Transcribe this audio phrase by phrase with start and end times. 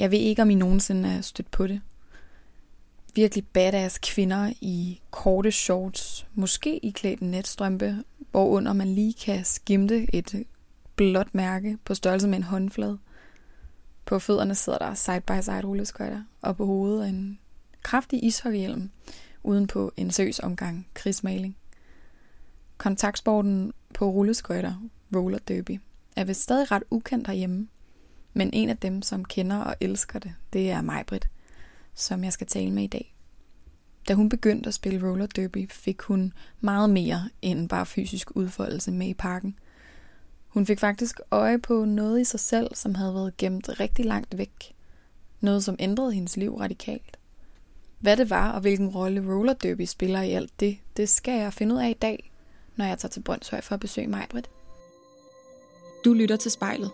[0.00, 1.80] Jeg ved ikke, om I nogensinde er stødt på det.
[3.14, 10.14] Virkelig badass kvinder i korte shorts, måske i klædt netstrømpe, hvorunder man lige kan skimte
[10.14, 10.46] et
[10.96, 12.98] blåt mærke på størrelse med en håndflade.
[14.04, 17.38] På fødderne sidder der side-by-side rulleskøjter, og på hovedet en
[17.82, 18.90] kraftig ishockeyhjelm,
[19.42, 21.56] uden på en søs omgang krigsmaling.
[22.78, 24.74] Kontaktsporten på rulleskøjter,
[25.16, 25.80] roller derby,
[26.16, 27.68] er vist stadig ret ukendt herhjemme,
[28.32, 31.28] men en af dem, som kender og elsker det, det er Majbrit,
[31.94, 33.14] som jeg skal tale med i dag.
[34.08, 38.92] Da hun begyndte at spille roller derby, fik hun meget mere end bare fysisk udfoldelse
[38.92, 39.58] med i parken.
[40.48, 44.38] Hun fik faktisk øje på noget i sig selv, som havde været gemt rigtig langt
[44.38, 44.74] væk.
[45.40, 47.16] Noget, som ændrede hendes liv radikalt.
[47.98, 51.52] Hvad det var, og hvilken rolle roller derby spiller i alt det, det skal jeg
[51.52, 52.32] finde ud af i dag,
[52.76, 54.50] når jeg tager til Brøndshøj for at besøge Majbrit.
[56.04, 56.90] Du lytter til spejlet.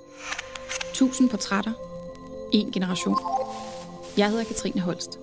[0.91, 1.73] 1000 portrætter.
[2.53, 3.17] En generation.
[4.17, 5.19] Jeg hedder Katrine Holst.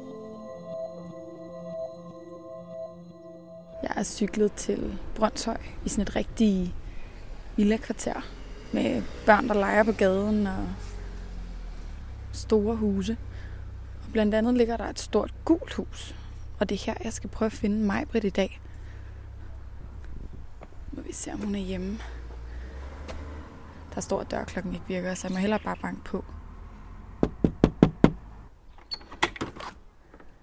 [3.84, 6.76] Jeg er cyklet til Brøndshøj i sådan et rigtig
[7.58, 8.22] villa-kvarter
[8.74, 10.68] med børn, der leger på gaden og
[12.32, 13.18] store huse.
[14.06, 16.16] Og blandt andet ligger der et stort gult hus.
[16.60, 18.62] Og det er her, jeg skal prøve at finde mig, Britt, i dag.
[20.92, 22.00] Må vi se, om hun er hjemme.
[23.96, 26.26] Der står, at dørklokken ikke virker, så jeg må hellere bare banke på.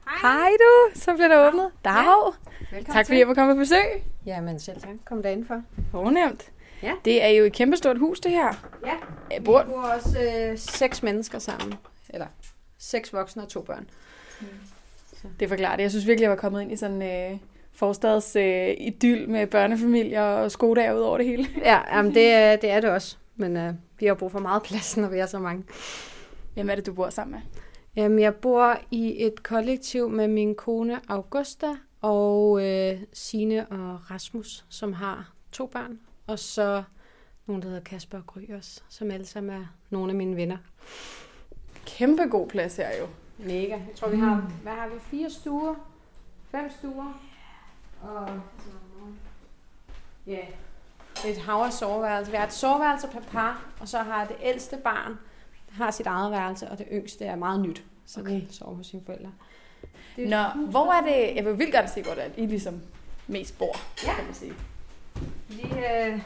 [0.04, 0.32] Hej.
[0.32, 1.70] Hej du, så bliver der åbnet.
[1.84, 1.92] Dag.
[1.92, 2.30] Ja.
[2.76, 4.02] Velkommen Tak fordi jeg må komme på besøg.
[4.26, 4.90] Jamen selv tak.
[5.04, 5.62] Kom der indenfor.
[5.90, 6.50] Fornemt.
[6.82, 6.92] Ja.
[7.04, 8.70] Det er jo et kæmpestort hus, det her.
[8.86, 8.92] Ja.
[9.30, 9.62] Jeg bor...
[9.62, 11.74] Vi bor også øh, seks mennesker sammen.
[12.08, 12.26] Eller
[12.78, 13.90] seks voksne og to børn.
[15.40, 15.82] Det forklarer det.
[15.82, 17.38] Jeg synes virkelig, jeg var kommet ind i sådan øh,
[17.72, 21.46] forstads øh, idyll med børnefamilier og skodager ud over det hele.
[21.64, 23.16] Ja, jamen det, det er det også.
[23.40, 25.64] Men øh, vi har brug for meget plads, når vi er så mange.
[26.54, 27.40] Hvem er det, du bor sammen med?
[27.96, 31.66] Jamen, jeg bor i et kollektiv med min kone Augusta
[32.00, 36.00] og øh, Sine og Rasmus, som har to børn.
[36.26, 36.82] Og så
[37.46, 40.56] nogen, der hedder Kasper og Gry også, som alle sammen er nogle af mine venner.
[41.86, 43.06] Kæmpe god plads her jo.
[43.38, 43.76] Mega.
[43.76, 45.00] Jeg tror, vi har, hvad har vi?
[45.00, 45.74] Fire stuer?
[46.50, 47.22] Fem stuer?
[48.02, 48.40] Og
[50.26, 50.46] ja,
[51.26, 52.30] et hav af soveværelse.
[52.30, 55.18] Vi har et soveværelse per par, og så har det ældste barn
[55.70, 57.84] har sit eget værelse, og det yngste er meget nyt.
[58.06, 58.30] Så okay.
[58.40, 59.32] Det sover hos sine forældre.
[60.16, 61.36] Det Nå, hus, hvor er det...
[61.36, 62.82] Jeg vil vildt godt se, hvor det er, I ligesom
[63.26, 63.76] mest bor,
[64.06, 64.14] Ja.
[64.14, 64.52] kan man sige.
[65.48, 66.20] Vi øh,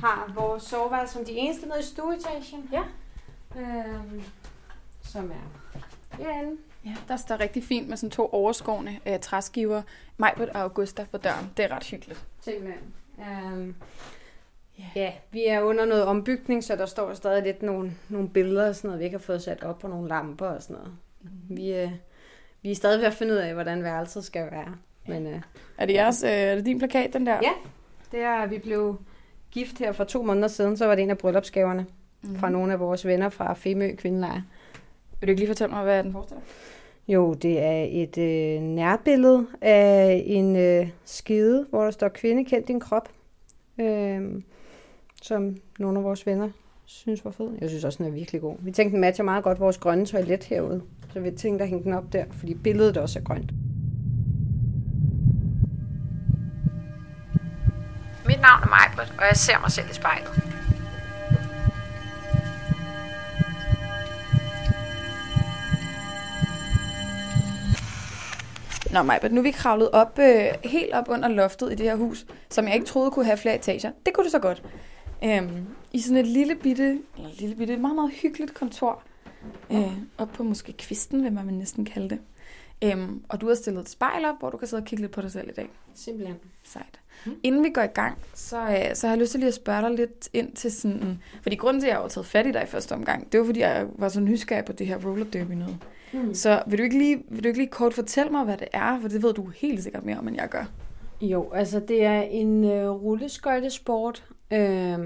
[0.00, 2.70] har vores soveværelse som de eneste nede i stueetagen.
[2.72, 2.82] Ja.
[3.60, 4.22] Øhm,
[5.02, 5.76] som er
[6.24, 6.56] herinde.
[6.84, 9.82] Ja, der står rigtig fint med sådan to overskårne øh, træskiver.
[10.16, 11.50] Majbert og Augusta på døren.
[11.56, 12.24] Det er ret hyggeligt.
[12.40, 12.94] Simpelthen.
[13.18, 13.74] Um,
[14.78, 15.00] Ja.
[15.00, 18.76] ja, vi er under noget ombygning, så der står stadig lidt nogle, nogle billeder og
[18.76, 20.92] sådan noget, vi ikke har fået sat op på nogle lamper og sådan noget.
[21.48, 21.90] Vi, øh,
[22.62, 24.74] vi er stadig ved at finde ud af, hvordan værelset skal være.
[25.06, 25.40] Men øh,
[25.78, 27.38] Er det, jeres, øh, er det din plakat, den der?
[27.42, 27.52] Ja.
[28.12, 29.00] det er, vi blev
[29.50, 31.86] gift her for to måneder siden, så var det en af bryllupsgaverne
[32.22, 32.36] mm.
[32.38, 34.42] fra nogle af vores venner fra Femø Kvindelejr.
[35.20, 36.42] Vil du ikke lige fortælle mig, hvad den forestiller?
[37.08, 42.68] Jo, det er et øh, nærbillede af en øh, skide, hvor der står kvinde kendt
[42.68, 43.08] din krop.
[43.80, 44.42] Øh,
[45.22, 46.50] som nogle af vores venner
[46.84, 47.50] synes var fed.
[47.60, 48.56] Jeg synes også, den er virkelig god.
[48.60, 50.82] Vi tænkte, den matcher meget godt vores grønne toilet herude.
[51.12, 53.52] Så vi tænkte at hænge den op der, fordi billedet også er grønt.
[58.26, 60.57] Mit navn er Majbert, og jeg ser mig selv i spejlet.
[68.92, 71.96] Nå, Majbert, nu er vi kravlet op, øh, helt op under loftet i det her
[71.96, 73.90] hus, som jeg ikke troede kunne have flere etager.
[74.06, 74.62] Det kunne det så godt.
[75.24, 79.02] Øhm, I sådan et lille bitte, eller lille bitte, meget, meget hyggeligt kontor.
[79.72, 82.18] Øh, op på måske kvisten, vil man næsten kalde det.
[82.84, 85.12] Øhm, og du har stillet et spejl op, hvor du kan sidde og kigge lidt
[85.12, 85.70] på dig selv i dag.
[85.94, 86.36] Simpelthen.
[86.64, 87.00] Sejt.
[87.42, 89.82] Inden vi går i gang, så, øh, så har jeg lyst til lige at spørge
[89.82, 91.18] dig lidt ind til sådan...
[91.42, 93.46] Fordi grunden til, at jeg har taget fat i dig i første omgang, det var,
[93.46, 95.76] fordi jeg var sådan nysgerrig på det her roller derby noget.
[96.12, 96.34] Mm.
[96.34, 99.00] Så vil du, ikke lige, vil du ikke lige kort fortælle mig, hvad det er?
[99.00, 100.64] For det ved du helt sikkert mere om, end jeg gør.
[101.20, 104.98] Jo, altså det er en øh, rulleskøjtesport, øh,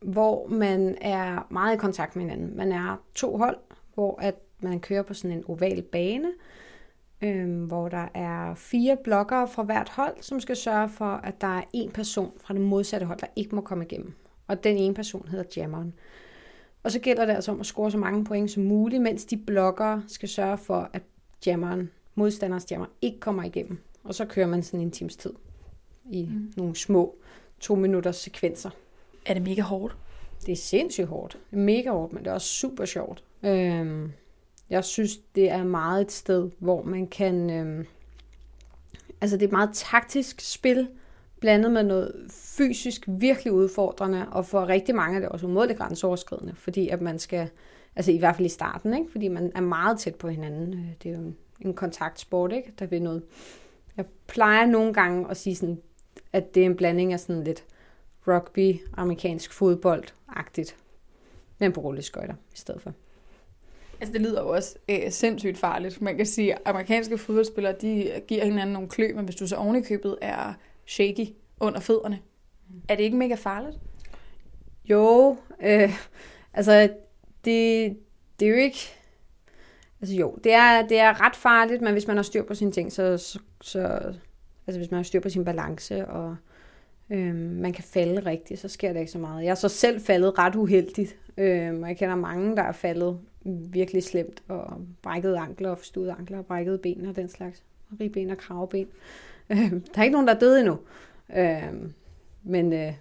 [0.00, 2.56] hvor man er meget i kontakt med hinanden.
[2.56, 3.56] Man er to hold,
[3.94, 6.28] hvor at man kører på sådan en oval bane,
[7.22, 11.58] øh, hvor der er fire blokkere fra hvert hold, som skal sørge for, at der
[11.58, 14.12] er en person fra det modsatte hold, der ikke må komme igennem.
[14.46, 15.94] Og den ene person hedder jammeren.
[16.86, 19.36] Og så gælder det altså om at score så mange point som muligt, mens de
[19.36, 21.02] blokkere skal sørge for, at
[21.46, 23.78] jammeren, modstanders jammer, ikke kommer igennem.
[24.04, 25.32] Og så kører man sådan en times tid
[26.10, 26.52] i mm.
[26.56, 27.16] nogle små
[27.60, 28.70] to minutters sekvenser.
[29.26, 29.96] Er det mega hårdt?
[30.46, 31.38] Det er sindssygt hårdt.
[31.50, 33.24] Det er mega hårdt, men det er også super sjovt.
[33.42, 34.12] Øhm,
[34.70, 37.50] Jeg synes, det er meget et sted, hvor man kan...
[37.50, 37.84] Øh,
[39.20, 40.88] altså, det er et meget taktisk spil,
[41.40, 46.54] blandet med noget fysisk virkelig udfordrende, og for rigtig mange er det også umådeligt grænseoverskridende,
[46.54, 47.50] fordi at man skal,
[47.96, 49.10] altså i hvert fald i starten, ikke?
[49.10, 50.74] fordi man er meget tæt på hinanden.
[50.74, 52.72] Øh, det er jo en, en kontaktsport, ikke?
[52.78, 53.22] der vil noget.
[53.96, 55.80] Jeg plejer nogle gange at sige sådan,
[56.32, 57.64] at det er en blanding af sådan lidt
[58.28, 60.76] rugby, amerikansk fodbold-agtigt,
[61.58, 62.92] men på rulleskøjter i stedet for.
[64.00, 66.02] Altså det lyder jo også øh, sindssygt farligt.
[66.02, 69.56] Man kan sige, at amerikanske fodboldspillere, de giver hinanden nogle klø, men hvis du så
[69.56, 70.54] ovenikøbet købet er
[70.86, 71.26] shaky
[71.60, 72.18] under fødderne,
[72.88, 73.78] er det ikke mega farligt?
[74.84, 75.90] Jo, øh,
[76.54, 76.88] altså
[77.44, 77.96] det,
[78.40, 78.78] det er jo ikke...
[80.00, 82.72] Altså jo, det er, det er ret farligt, men hvis man har styr på sine
[82.72, 83.80] ting, så, så, så
[84.66, 86.36] altså hvis man har styr på sin balance, og
[87.10, 89.44] øh, man kan falde rigtigt, så sker der ikke så meget.
[89.44, 93.20] Jeg er så selv faldet ret uheldigt, øh, og jeg kender mange, der er faldet
[93.44, 97.62] virkelig slemt, og brækket ankler, og forstuede ankler, og brækket ben og den slags.
[98.00, 98.80] Ribben og kravben.
[98.80, 98.86] Øh,
[99.94, 100.78] der er ikke nogen, der er døde endnu.
[101.36, 101.90] Øh,
[102.44, 102.72] men...
[102.72, 102.92] Øh,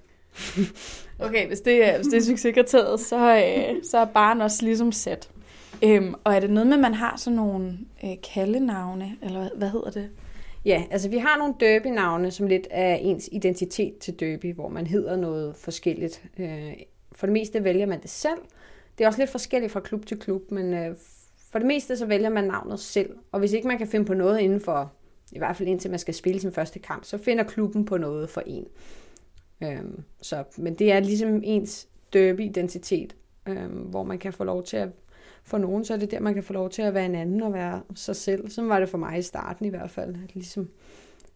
[1.27, 4.91] okay, hvis det, er, hvis det er succeskriteriet, så, øh, så er barn også ligesom
[4.91, 5.29] sat.
[5.83, 9.49] Øhm, og er det noget med, at man har sådan nogle øh, kaldenavne, eller hvad,
[9.57, 10.09] hvad hedder det?
[10.65, 14.87] Ja, altså vi har nogle derby-navne, som lidt er ens identitet til derby, hvor man
[14.87, 16.23] hedder noget forskelligt.
[16.39, 16.73] Øh,
[17.11, 18.39] for det meste vælger man det selv.
[18.97, 20.95] Det er også lidt forskelligt fra klub til klub, men øh,
[21.51, 23.09] for det meste så vælger man navnet selv.
[23.31, 24.93] Og hvis ikke man kan finde på noget inden for,
[25.31, 28.29] i hvert fald indtil man skal spille sin første kamp, så finder klubben på noget
[28.29, 28.67] for en.
[29.63, 34.77] Øhm, så, men det er ligesom ens derby-identitet, øhm, hvor man kan få lov til
[34.77, 34.89] at,
[35.43, 37.41] for nogen, så er det der, man kan få lov til at være en anden
[37.41, 38.49] og være sig selv.
[38.49, 40.15] Sådan var det for mig i starten i hvert fald.
[40.23, 40.69] At ligesom,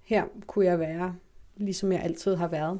[0.04, 1.16] her kunne jeg være,
[1.58, 2.80] ligesom jeg altid har været.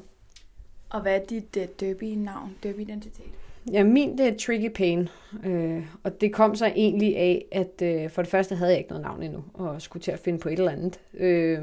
[0.90, 3.34] Og hvad er dit uh, derby-navn, derby-identitet?
[3.72, 5.08] Ja, min det er Tricky Pain,
[5.44, 8.90] øh, og det kom så egentlig af, at øh, for det første havde jeg ikke
[8.90, 11.00] noget navn endnu, og skulle til at finde på et eller andet.
[11.14, 11.62] Øh,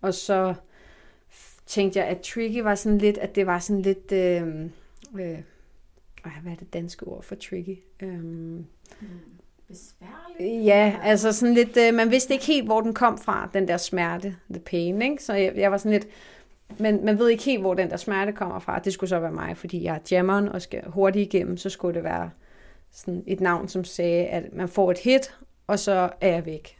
[0.00, 0.54] og så
[1.66, 4.42] tænkte jeg, at Tricky var sådan lidt, at det var sådan lidt, øh,
[5.20, 5.38] øh,
[6.42, 7.78] hvad er det danske ord for Tricky?
[8.02, 8.20] Øh.
[9.68, 10.64] Besværligt?
[10.64, 13.76] Ja, altså sådan lidt, øh, man vidste ikke helt, hvor den kom fra, den der
[13.76, 15.22] smerte, the pain, ikke?
[15.22, 16.06] Så jeg, jeg var sådan lidt,
[16.78, 18.78] men man ved ikke helt, hvor den der smerte kommer fra.
[18.78, 21.94] Det skulle så være mig, fordi jeg er jammeren og skal hurtigt igennem, så skulle
[21.94, 22.30] det være
[22.92, 25.34] sådan et navn, som sagde, at man får et hit,
[25.66, 26.78] og så er jeg væk.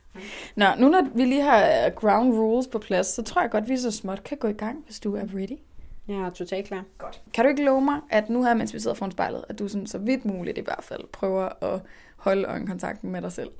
[0.56, 3.70] Nå, nu når vi lige har ground rules på plads, så tror jeg godt, at
[3.70, 5.58] vi så småt kan gå i gang, hvis du er ready.
[6.08, 6.85] Jeg er totalt klar.
[6.99, 7.23] Godt.
[7.35, 9.69] Kan du ikke love mig, at nu her, mens vi sidder foran spejlet, at du
[9.69, 11.81] sådan, så vidt muligt i hvert fald prøver at
[12.17, 13.50] holde øjenkontakten med dig selv?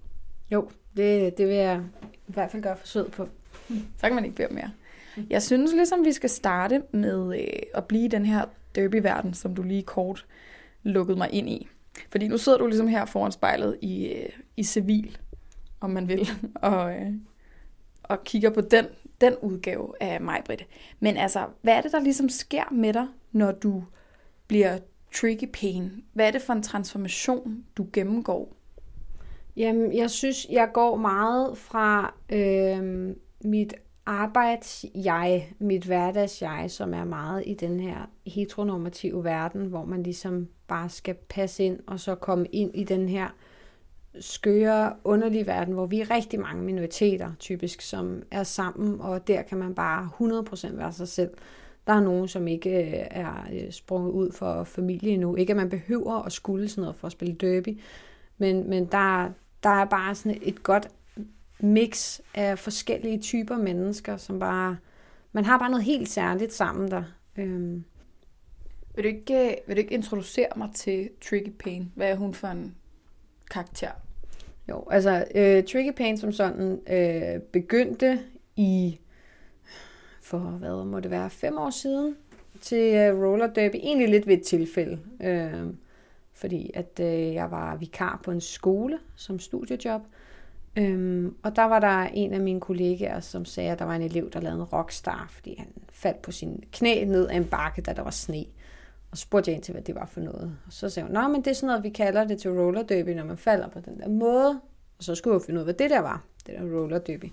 [0.50, 1.81] Jo, det, det vil jeg
[2.28, 3.28] i hvert fald gøre forsøg på.
[3.69, 4.70] Så kan man ikke bede mere.
[5.16, 5.31] Mm-hmm.
[5.31, 8.44] Jeg synes ligesom, vi skal starte med øh, at blive den her
[8.75, 10.26] derbyverden, som du lige kort
[10.82, 11.69] lukkede mig ind i.
[12.11, 15.19] Fordi nu sidder du ligesom her foran spejlet i, øh, i civil,
[15.81, 17.12] om man vil, og, øh,
[18.02, 18.87] og kigger på den,
[19.20, 20.66] den udgave af mig, Britt.
[21.00, 23.84] Men altså, hvad er det, der ligesom sker med dig, når du
[24.46, 24.78] bliver
[25.14, 26.05] tricky pain?
[26.12, 28.56] Hvad er det for en transformation, du gennemgår?
[29.56, 33.14] Jamen, jeg synes, jeg går meget fra øh,
[33.44, 33.75] mit
[34.06, 40.89] arbejds-jeg, mit hverdags-jeg, som er meget i den her heteronormative verden, hvor man ligesom bare
[40.89, 43.29] skal passe ind, og så komme ind i den her
[44.21, 49.43] skøre, underlige verden, hvor vi er rigtig mange minoriteter, typisk, som er sammen, og der
[49.43, 51.31] kan man bare 100% være sig selv.
[51.87, 55.37] Der er nogen, som ikke øh, er øh, sprunget ud for familie endnu.
[55.37, 57.81] Ikke at man behøver at skulle sådan noget for at spille derby,
[58.39, 59.31] men, men der,
[59.63, 60.89] der er bare sådan et godt
[61.61, 64.77] mix af forskellige typer mennesker, som bare...
[65.32, 67.03] Man har bare noget helt særligt sammen der.
[67.37, 67.84] Øhm.
[68.94, 71.93] Vil, du ikke, vil du ikke introducere mig til Tricky Pain?
[71.94, 72.75] Hvad er hun for en
[73.51, 73.91] karakter?
[74.69, 78.20] Jo, altså øh, Tricky Pain som sådan øh, begyndte
[78.56, 78.99] i,
[80.23, 82.17] for hvad må det være, fem år siden,
[82.61, 83.75] til øh, roller derby.
[83.75, 84.99] Egentlig lidt ved et tilfælde.
[85.23, 85.67] Øh,
[86.32, 90.03] fordi at øh, jeg var vikar på en skole som studiejob.
[90.78, 94.02] Øhm, og der var der en af mine kollegaer, som sagde, at der var en
[94.02, 97.82] elev, der lavede en rockstar, fordi han faldt på sin knæ ned af en bakke,
[97.82, 98.44] da der var sne.
[99.10, 100.56] Og så spurgte jeg ind til, hvad det var for noget.
[100.66, 102.82] Og så sagde hun, nej, men det er sådan noget, vi kalder det til roller
[102.82, 104.60] derby, når man falder på den der måde.
[104.98, 107.32] Og så skulle jeg finde ud af, hvad det der var, det der roller derby.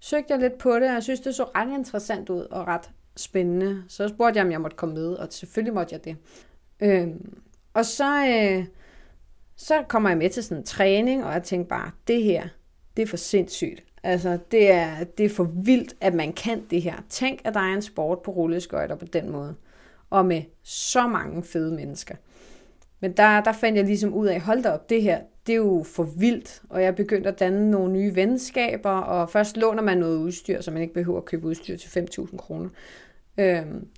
[0.00, 2.90] Søgte jeg lidt på det, og jeg synes, det så ret interessant ud og ret
[3.16, 3.82] spændende.
[3.88, 6.16] Så spurgte jeg, om jeg måtte komme med, og selvfølgelig måtte jeg det.
[6.80, 7.38] Øhm,
[7.74, 8.66] og så, øh,
[9.56, 12.48] så kommer jeg med til sådan en træning, og jeg tænkte bare, det her,
[12.96, 13.84] det er for sindssygt.
[14.02, 16.94] Altså, det er, det er for vildt, at man kan det her.
[17.08, 19.54] Tænk, at der er en sport på rulleskøjter på den måde.
[20.10, 22.14] Og med så mange fede mennesker.
[23.00, 25.56] Men der, der fandt jeg ligesom ud af, hold da op, det her, det er
[25.56, 29.98] jo for vildt, og jeg begyndte at danne nogle nye venskaber, og først låner man
[29.98, 32.68] noget udstyr, så man ikke behøver at købe udstyr til 5.000 kroner.
[33.38, 33.88] Øhm,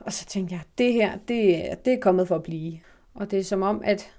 [0.00, 2.78] og så tænkte jeg, det her, det, det er kommet for at blive.
[3.14, 4.12] Og det er som om, at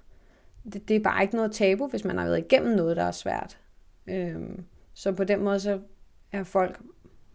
[0.73, 3.11] det, det er bare ikke noget tabu, hvis man har været igennem noget, der er
[3.11, 3.57] svært.
[4.07, 5.79] Øhm, så på den måde, så
[6.31, 6.79] er folk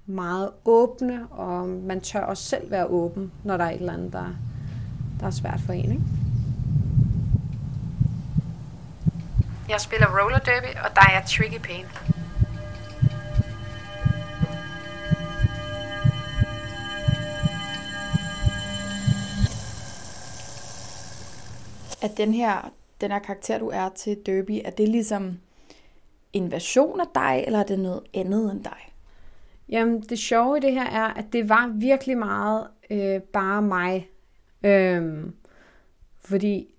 [0.06, 4.12] meget åbne, og man tør også selv være åben, når der er et eller andet,
[4.12, 4.34] der,
[5.20, 5.92] der er svært for en.
[5.92, 6.02] Ikke?
[9.68, 11.84] Jeg spiller roller derby, og der er jeg tricky pæn.
[22.02, 25.38] At den her, den her karakter, du er til Derby, er det ligesom
[26.32, 28.92] en version af dig, eller er det noget andet end dig?
[29.68, 34.08] Jamen, det sjove i det her er, at det var virkelig meget øh, bare mig.
[34.64, 35.35] Øhm,
[36.20, 36.75] fordi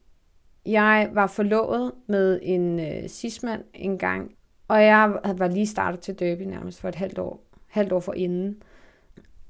[0.66, 4.32] jeg var forlovet med en øh, cismand en gang,
[4.68, 8.14] og jeg var lige startet til Derby nærmest for et halvt år, halvt år for
[8.14, 8.64] inden.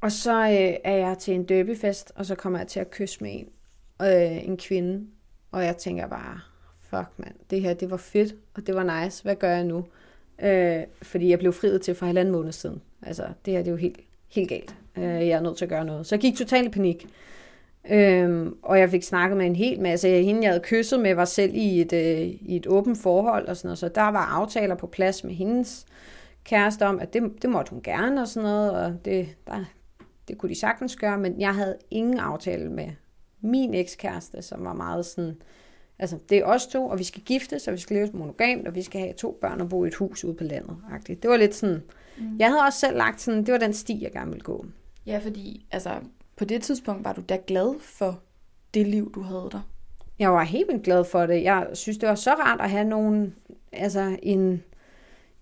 [0.02, 3.24] Og så øh, er jeg til en derbyfest, og så kommer jeg til at kysse
[3.24, 3.48] med en,
[4.02, 5.08] øh, en kvinde.
[5.52, 6.40] Og jeg tænker bare,
[6.90, 9.24] fuck mand, det her det var fedt, og det var nice.
[9.24, 9.86] Hvad gør jeg nu?
[10.42, 12.82] Øh, fordi jeg blev friet til for halvanden måned siden.
[13.02, 14.76] Altså, det her det er jo helt, helt galt.
[14.98, 16.06] Øh, jeg er nødt til at gøre noget.
[16.06, 17.08] Så jeg gik totalt i panik.
[17.90, 20.08] Øhm, og jeg fik snakket med en hel masse.
[20.08, 23.48] Altså, hende, jeg havde kysset med, var selv i et, øh, i et åbent forhold
[23.48, 23.78] og sådan noget.
[23.78, 25.86] Så der var aftaler på plads med hendes
[26.44, 28.72] kæreste om, at det, det måtte hun gerne og sådan noget.
[28.72, 29.66] Og det, der,
[30.28, 32.90] det kunne de sagtens gøre, men jeg havde ingen aftale med
[33.42, 35.42] min ekskæreste, som var meget sådan,
[36.00, 38.76] altså det er os to, og vi skal giftes, og vi skal leve monogamt, og
[38.76, 40.78] vi skal have to børn og bo i et hus ude på landet.
[40.92, 41.20] -agtigt.
[41.22, 41.84] Det var lidt sådan,
[42.18, 42.40] mm.
[42.40, 44.66] jeg havde også selv lagt sådan, det var den sti, jeg gerne ville gå.
[45.06, 45.90] Ja, fordi altså,
[46.36, 48.20] på det tidspunkt var du da glad for
[48.74, 49.70] det liv, du havde der.
[50.20, 51.44] Jeg var helt vildt glad for det.
[51.44, 53.36] Jeg synes, det var så rart at have nogen,
[53.72, 54.64] altså en,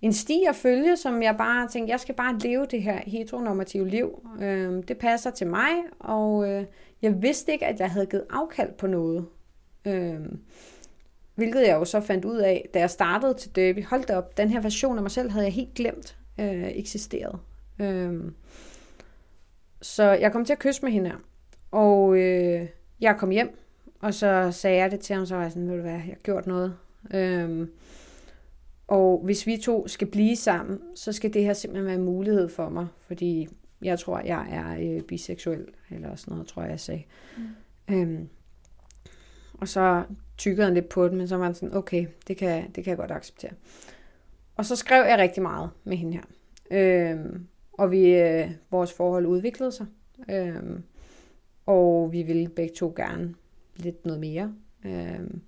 [0.02, 3.88] en sti at følge, som jeg bare tænkte, jeg skal bare leve det her heteronormative
[3.88, 4.28] liv.
[4.40, 6.64] Øh, det passer til mig, og øh,
[7.02, 9.26] jeg vidste ikke, at jeg havde givet afkald på noget.
[9.88, 10.20] Øh,
[11.34, 13.84] hvilket jeg jo så fandt ud af, da jeg startede til Derby.
[13.84, 17.38] Hold da op, den her version af mig selv havde jeg helt glemt øh, eksisteret.
[17.80, 18.32] Øh,
[19.82, 21.12] så jeg kom til at kysse med hende,
[21.70, 22.66] og øh,
[23.00, 23.58] jeg kom hjem,
[24.00, 26.02] og så sagde jeg det til ham, så var jeg sådan, ved du hvad, jeg
[26.02, 26.76] har gjort noget.
[27.14, 27.68] Øh,
[28.88, 32.48] og hvis vi to skal blive sammen, så skal det her simpelthen være en mulighed
[32.48, 33.48] for mig, fordi
[33.82, 37.02] jeg tror, jeg er øh, biseksuel, eller sådan noget, tror jeg, jeg sagde.
[37.36, 37.94] Mm.
[37.94, 38.28] Øhm,
[39.60, 40.02] og så
[40.36, 42.90] tykkede han lidt på det, men så var han sådan, okay, det kan, det kan
[42.90, 43.52] jeg godt acceptere.
[44.56, 46.22] Og så skrev jeg rigtig meget med hende her.
[46.70, 49.86] Øhm, og vi, øh, vores forhold udviklede sig.
[50.30, 50.82] Øhm,
[51.66, 53.34] og vi ville begge to gerne
[53.76, 54.54] lidt noget mere.
[54.84, 55.42] Øhm,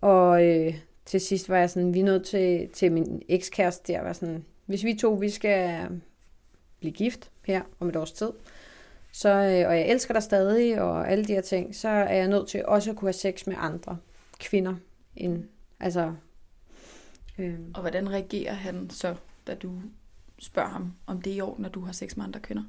[0.00, 4.12] og øh, til sidst var jeg sådan, vi nåede til, til min ekskæreste der, var
[4.12, 5.88] sådan, hvis vi to, vi skal
[6.78, 8.30] blive gift her om et års tid,
[9.16, 12.28] så, øh, og jeg elsker dig stadig, og alle de her ting, så er jeg
[12.28, 13.96] nødt til også at kunne have sex med andre
[14.40, 14.74] kvinder.
[15.16, 15.44] End,
[15.80, 16.12] altså,
[17.38, 17.54] øh.
[17.74, 19.14] Og hvordan reagerer han så,
[19.46, 19.72] da du
[20.38, 22.62] spørger ham, om det er i år, når du har sex med andre kvinder?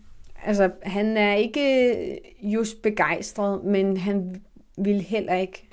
[0.43, 4.41] Altså, han er ikke just begejstret, men han
[4.77, 5.69] vil heller ikke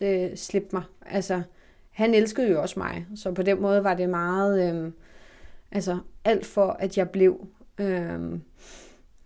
[0.00, 0.82] øh, slippe mig.
[1.06, 1.42] Altså,
[1.90, 4.92] han elskede jo også mig, så på den måde var det meget, øh,
[5.72, 7.46] altså alt for, at jeg blev,
[7.78, 8.38] øh,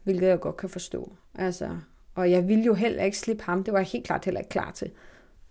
[0.05, 1.13] hvilket jeg godt kan forstå.
[1.35, 1.77] Altså,
[2.15, 4.51] og jeg ville jo heller ikke slippe ham, det var jeg helt klart heller ikke
[4.51, 4.91] klar til.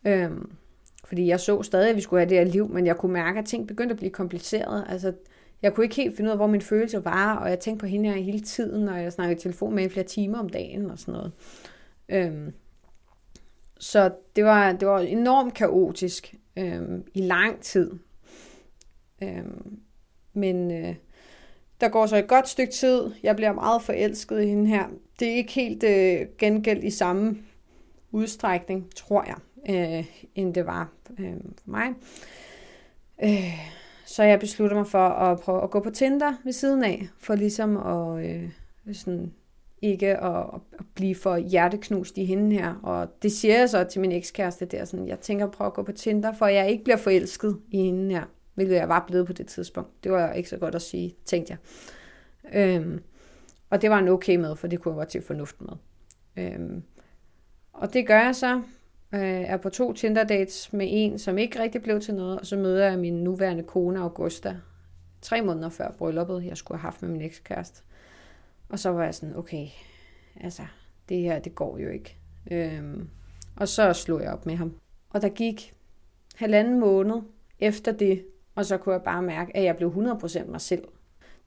[0.08, 0.52] Øhm,
[1.06, 3.40] fordi jeg så stadig, at vi skulle have det her liv, men jeg kunne mærke,
[3.40, 4.86] at ting begyndte at blive kompliceret.
[4.90, 5.14] Altså,
[5.62, 7.88] jeg kunne ikke helt finde ud af, hvor min følelse var, og jeg tænkte på
[7.88, 11.00] hende her hele tiden, og jeg snakkede i telefon med flere timer om dagen og
[11.00, 11.32] sådan noget.
[12.10, 12.54] Øhm,
[13.80, 17.92] så det var, det var enormt kaotisk øhm, i lang tid.
[19.24, 19.80] Øhm,
[20.34, 20.96] men øh,
[21.82, 23.12] der går så et godt stykke tid.
[23.24, 24.86] Jeg bliver meget forelsket i hende her.
[25.20, 27.38] Det er ikke helt øh, gengæld i samme
[28.12, 29.38] udstrækning, tror jeg,
[29.70, 31.34] øh, end det var øh,
[31.64, 31.90] for mig.
[33.24, 33.60] Øh,
[34.06, 37.36] så jeg beslutter mig for at prøve at gå på Tinder ved siden af, for
[37.36, 38.50] ligesom at øh,
[38.94, 39.34] sådan,
[39.82, 42.76] ikke at, at blive for hjerteknust i hende her.
[42.84, 45.74] Og det siger jeg så til min ekskæreste der, sådan, jeg tænker at prøve at
[45.74, 49.28] gå på Tinder, for jeg ikke bliver forelsket i hende her, hvilket jeg var blevet
[49.28, 50.04] på det tidspunkt.
[50.04, 51.60] Det var ikke så godt at sige, tænkte jeg.
[52.54, 53.04] Øhm,
[53.70, 55.74] og det var en okay med, for det kunne jeg godt til fornuft med.
[56.38, 56.84] Øhm,
[57.74, 58.62] og det gør jeg så.
[59.14, 62.46] Øh, er på to Tinder dates med en, som ikke rigtig blev til noget, og
[62.46, 64.58] så møder jeg min nuværende kone Augusta,
[65.22, 67.84] tre måneder før brylluppet, jeg skulle have haft med min ekskæreste.
[68.70, 69.68] Og så var jeg sådan, okay,
[70.42, 70.64] altså,
[71.10, 72.18] det her, det går jo ikke.
[72.52, 73.10] Øhm,
[73.56, 74.74] og så slog jeg op med ham.
[75.10, 75.74] Og der gik
[76.36, 77.22] halvanden måned
[77.60, 78.26] efter det,
[78.62, 80.84] og så kunne jeg bare mærke, at jeg blev 100% mig selv.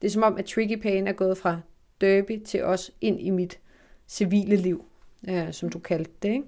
[0.01, 1.59] Det er som om, at Tricky Pain er gået fra
[2.01, 3.59] derby til os ind i mit
[4.07, 4.85] civile liv,
[5.29, 6.43] øh, som du kaldte det, ikke?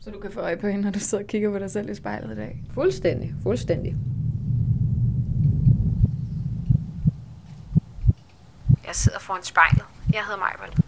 [0.00, 1.90] Så du kan få øje på hende, når du sidder og kigger på dig selv
[1.90, 2.62] i spejlet i dag?
[2.74, 3.96] Fuldstændig, fuldstændig.
[8.86, 9.84] Jeg sidder foran spejlet.
[10.12, 10.81] Jeg hedder Majbold.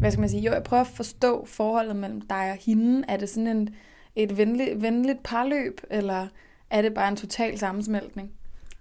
[0.00, 0.42] Hvad skal man sige?
[0.42, 3.04] Jo, jeg prøver at forstå forholdet mellem dig og hende.
[3.08, 3.68] Er det sådan en,
[4.16, 6.26] et venligt, venligt parløb, eller
[6.70, 8.30] er det bare en total sammensmeltning?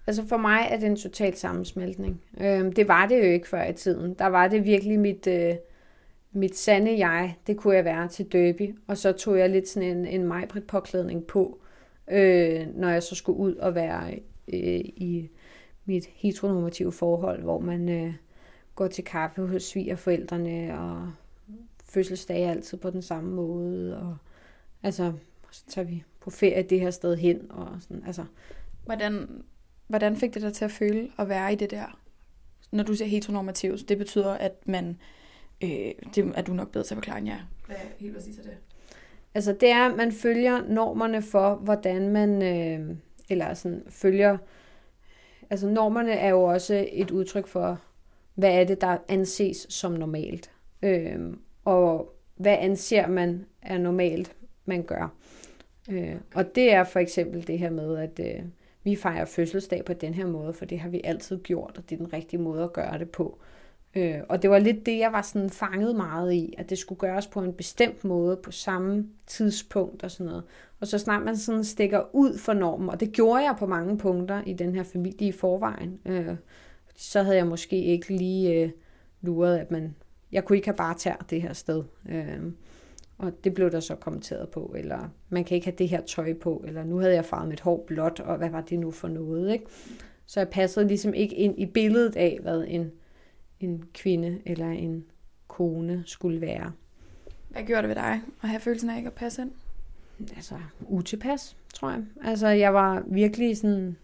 [0.07, 2.21] Altså for mig er det en total sammensmeltning.
[2.41, 4.13] Øhm, det var det jo ikke før i tiden.
[4.13, 5.55] Der var det virkelig mit, øh,
[6.31, 7.35] mit sande jeg.
[7.47, 8.75] Det kunne jeg være til Derby.
[8.87, 11.59] Og så tog jeg lidt sådan en, en majbrit påklædning på,
[12.11, 14.11] øh, når jeg så skulle ud og være
[14.53, 15.29] øh, i
[15.85, 18.13] mit heteronormative forhold, hvor man øh,
[18.79, 21.11] går til kaffe hos svigerforældrene og
[21.83, 23.97] fødselsdag altid på den samme måde.
[23.97, 24.17] Og,
[24.83, 25.13] altså,
[25.51, 27.51] så tager vi på ferie det her sted hen.
[27.51, 28.25] Og sådan, altså.
[28.85, 29.43] Hvordan,
[29.87, 31.99] hvordan fik det dig til at føle at være i det der?
[32.71, 34.97] Når du siger heteronormativt, det betyder, at man...
[35.63, 38.43] Øh, det er du nok bedre til at forklare, end jeg Hvad helt præcis er
[38.43, 38.57] det?
[39.35, 42.97] Altså det er, at man følger normerne for, hvordan man, øh,
[43.29, 44.37] eller sådan følger,
[45.49, 47.79] altså normerne er jo også et udtryk for,
[48.39, 50.51] hvad er det, der anses som normalt.
[50.81, 51.19] Øh,
[51.65, 55.13] og hvad anser man er normalt, man gør.
[55.91, 58.43] Øh, og det er for eksempel det her med, at øh,
[58.83, 61.95] vi fejrer fødselsdag på den her måde, for det har vi altid gjort, og det
[61.95, 63.39] er den rigtige måde at gøre det på.
[63.95, 66.99] Øh, og det var lidt det, jeg var sådan fanget meget i, at det skulle
[66.99, 70.43] gøres på en bestemt måde, på samme tidspunkt og sådan noget.
[70.79, 73.97] Og så snart man sådan stikker ud for normen, og det gjorde jeg på mange
[73.97, 76.35] punkter i den her familie i forvejen, øh,
[76.99, 78.71] så havde jeg måske ikke lige øh,
[79.21, 79.95] luret, at man,
[80.31, 81.83] jeg kunne ikke have bare taget det her sted.
[82.09, 82.51] Øh,
[83.17, 86.33] og det blev der så kommenteret på, eller man kan ikke have det her tøj
[86.33, 89.07] på, eller nu havde jeg farvet mit hår blåt, og hvad var det nu for
[89.07, 89.65] noget, ikke?
[90.25, 92.91] Så jeg passede ligesom ikke ind i billedet af, hvad en,
[93.59, 95.05] en kvinde eller en
[95.47, 96.71] kone skulle være.
[97.49, 99.51] Hvad gjorde det ved dig at have følelsen af ikke at passe ind?
[100.35, 102.03] Altså, utilpas, tror jeg.
[102.23, 103.97] Altså, jeg var virkelig sådan,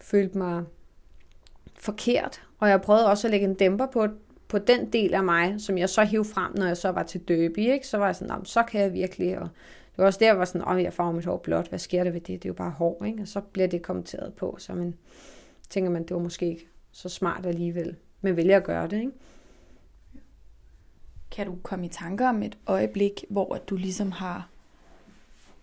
[0.00, 0.64] følte mig
[1.82, 4.06] forkert, og jeg prøvede også at lægge en dæmper på,
[4.48, 7.28] på den del af mig, som jeg så hiv frem, når jeg så var til
[7.28, 7.86] Derby, ikke?
[7.86, 9.48] så var jeg sådan, så kan jeg virkelig, og
[9.90, 12.04] det var også der, jeg var sådan, åh, jeg farver mit hår blåt, hvad sker
[12.04, 12.28] der ved det?
[12.28, 13.22] Det er jo bare hår, ikke?
[13.22, 14.94] Og så bliver det kommenteret på, så man
[15.70, 19.12] tænker man, det var måske ikke så smart alligevel, men vælger at gøre det, ikke?
[21.30, 24.48] Kan du komme i tanker om et øjeblik, hvor du ligesom har,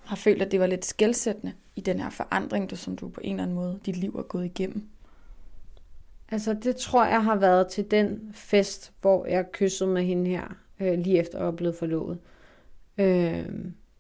[0.04, 3.22] har følt, at det var lidt skældsættende i den her forandring, du, som du på
[3.24, 4.90] en eller anden måde, dit liv er gået igennem?
[6.32, 10.56] Altså, det tror jeg har været til den fest, hvor jeg kyssede med hende her,
[10.80, 12.20] øh, lige efter at jeg blev forlovet.
[12.98, 13.46] Øh,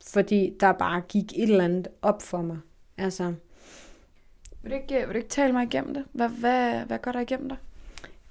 [0.07, 2.57] fordi der bare gik et eller andet op for mig.
[2.97, 3.33] Altså,
[4.61, 6.03] vil du ikke, vil du ikke tale mig igennem det?
[6.11, 7.57] Hvad, hvad, hvad går der igennem dig?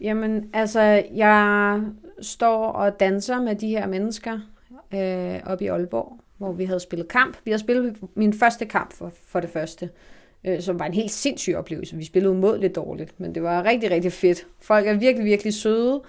[0.00, 0.80] Jamen, altså,
[1.14, 1.82] jeg
[2.20, 4.40] står og danser med de her mennesker
[4.94, 7.36] øh, oppe i Aalborg, hvor vi havde spillet kamp.
[7.44, 10.15] Vi har spillet min første kamp for, for det første øh,
[10.46, 11.96] øh, som var en helt sindssyg oplevelse.
[11.96, 14.46] Vi spillede umådeligt dårligt, men det var rigtig, rigtig fedt.
[14.60, 16.02] Folk er virkelig, virkelig søde,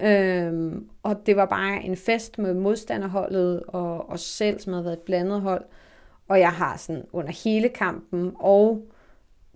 [0.00, 0.72] øh,
[1.02, 5.02] og det var bare en fest med modstanderholdet og os selv, som havde været et
[5.02, 5.64] blandet hold.
[6.28, 8.86] Og jeg har sådan under hele kampen og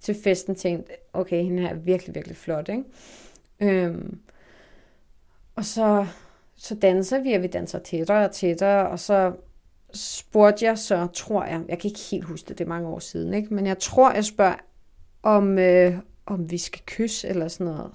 [0.01, 2.85] til festen tænkt, okay, hende her er virkelig, virkelig flot, ikke?
[3.61, 4.19] Øhm,
[5.57, 6.07] og så,
[6.57, 9.33] så danser vi, og vi danser tættere og tættere, og så
[9.95, 12.99] spurgte jeg så, tror jeg, jeg kan ikke helt huske det, det er mange år
[12.99, 13.55] siden, ikke?
[13.55, 14.57] men jeg tror, jeg spørger,
[15.23, 15.95] om, øh,
[16.27, 17.93] om vi skal kysse eller sådan noget.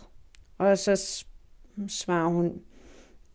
[0.57, 1.25] Og så
[1.87, 2.61] svarer hun,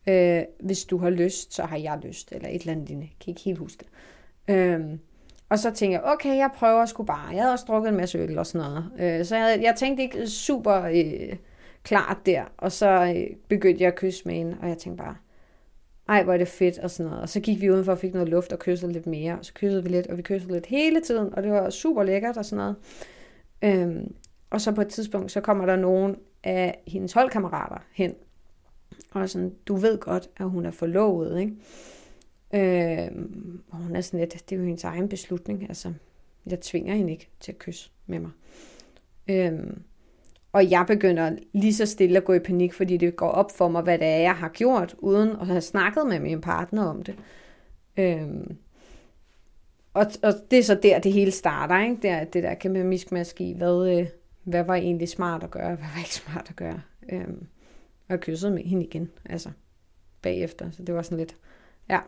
[0.08, 3.06] øh, hvis du har lyst, så har jeg lyst, eller et eller andet lignende.
[3.06, 4.54] Jeg kan ikke helt huske det.
[4.54, 5.00] Øhm,
[5.48, 7.28] og så tænkte jeg, okay, jeg prøver sgu bare.
[7.28, 9.18] Jeg havde også drukket en masse øl og sådan noget.
[9.20, 11.36] Øh, så jeg, jeg tænkte ikke super øh,
[11.82, 12.44] klart der.
[12.58, 15.16] Og så øh, begyndte jeg at kysse med hende, og jeg tænkte bare,
[16.12, 17.22] ej, hvor er det fedt og sådan noget.
[17.22, 19.52] Og så gik vi udenfor og fik noget luft og kyssede lidt mere, og så
[19.54, 22.44] kyssede vi lidt, og vi kyssede lidt hele tiden, og det var super lækkert og
[22.44, 22.76] sådan noget.
[23.62, 24.14] Øhm,
[24.50, 28.14] og så på et tidspunkt, så kommer der nogen af hendes holdkammerater hen,
[29.10, 31.52] og sådan, du ved godt, at hun er forlovet, ikke?
[32.54, 35.92] Øhm, og hun er sådan lidt, det er jo hendes egen beslutning, altså,
[36.46, 38.30] jeg tvinger hende ikke til at kysse med mig.
[39.28, 39.82] Øhm,
[40.52, 43.68] og jeg begynder lige så stille at gå i panik, fordi det går op for
[43.68, 47.02] mig, hvad det er, jeg har gjort, uden at have snakket med min partner om
[47.02, 47.14] det.
[47.96, 48.56] Øhm,
[49.94, 52.02] og, og det er så der, det hele starter, ikke?
[52.02, 54.06] Det, er, det der kæmpe miskmask i, hvad, øh,
[54.44, 56.80] hvad var egentlig smart at gøre, hvad var ikke smart at gøre.
[57.12, 57.46] Øhm,
[58.08, 59.50] og jeg kyssede med hende igen, altså.
[60.22, 60.70] bagefter.
[60.70, 61.36] Så det var sådan lidt,
[61.88, 62.00] ja.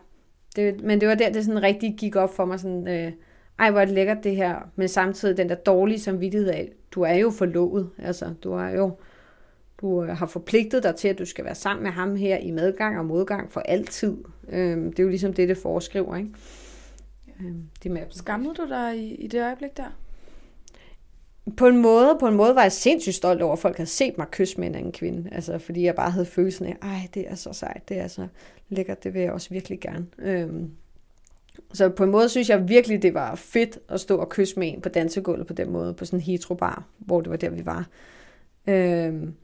[0.57, 3.13] Det, men det var der, det sådan rigtig gik op for mig, sådan, øh,
[3.59, 7.03] ej, hvor er det lækkert det her, men samtidig den der dårlige samvittighed af, du
[7.03, 8.97] er jo forlovet, altså, du er jo,
[9.81, 12.51] du øh, har forpligtet dig til, at du skal være sammen med ham her i
[12.51, 14.17] medgang og modgang for altid.
[14.49, 16.31] Øhm, det er jo ligesom det, det foreskriver, ikke?
[17.41, 19.99] Øhm, det med Skammede du dig i, i det øjeblik der?
[21.57, 24.19] På en måde, på en måde var jeg sindssygt stolt over, at folk havde set
[24.19, 25.29] mig kysse med en anden kvinde.
[25.33, 28.27] Altså, fordi jeg bare havde følelsen af, ej, det er så sejt, det er så
[28.69, 30.07] lækkert, det vil jeg også virkelig gerne.
[30.19, 30.71] Øhm,
[31.73, 34.69] så på en måde synes jeg virkelig, det var fedt at stå og kysse med
[34.69, 37.67] en på dansegulvet på den måde, på sådan en heterobar, hvor det var der, vi
[37.67, 37.87] var.
[38.67, 39.35] Øhm,